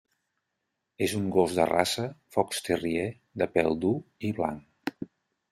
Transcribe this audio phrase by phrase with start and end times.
[1.07, 2.07] És un gos de raça,
[2.37, 3.05] Fox terrier
[3.43, 3.95] de pèl dur
[4.31, 4.97] i blanc.